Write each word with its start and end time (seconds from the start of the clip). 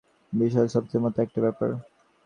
বিশাল 0.33 0.65
স্তুপের 0.67 0.99
মতো 1.03 1.17
একটা 1.21 1.39
ব্যাপার। 1.41 1.69